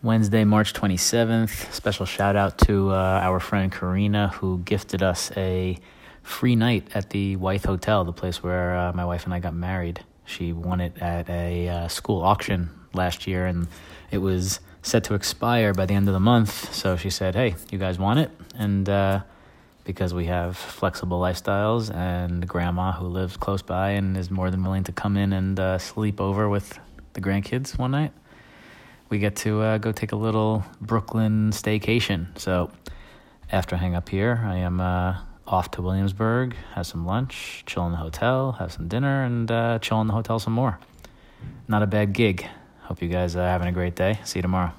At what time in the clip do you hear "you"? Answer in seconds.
17.72-17.78, 43.02-43.08, 44.38-44.42